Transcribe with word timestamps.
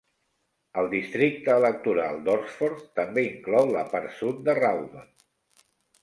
El 0.81 0.87
districte 0.91 1.57
electoral 1.61 2.17
d'Horsforth 2.27 2.87
també 2.99 3.23
inclou 3.25 3.69
la 3.75 3.83
part 3.91 4.15
sud 4.23 4.41
de 4.49 4.57
Rawdon. 4.61 5.05